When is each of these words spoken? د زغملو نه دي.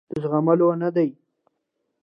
د 0.11 0.11
زغملو 0.23 0.69
نه 0.81 0.89
دي. 0.95 1.07